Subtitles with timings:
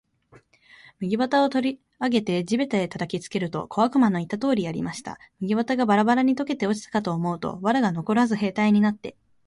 [0.99, 5.19] 麦束を取り上げて地べたへ叩きつけると、小悪魔の言った通りやりました。
[5.39, 9.15] 麦束がバラバラに解けて落ちたかと思うと、藁がのこらず兵隊になって、